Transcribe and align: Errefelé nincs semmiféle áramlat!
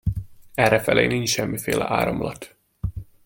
Errefelé 0.53 1.07
nincs 1.07 1.29
semmiféle 1.29 1.87
áramlat! 1.89 2.55